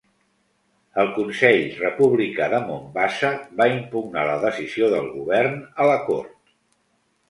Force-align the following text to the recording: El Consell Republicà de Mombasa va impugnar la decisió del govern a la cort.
El 1.03 1.11
Consell 1.17 1.61
Republicà 1.83 2.49
de 2.55 2.63
Mombasa 2.71 3.31
va 3.63 3.71
impugnar 3.77 4.27
la 4.33 4.43
decisió 4.49 4.93
del 4.99 5.15
govern 5.17 5.65
a 5.87 5.93
la 5.95 6.05
cort. 6.13 6.39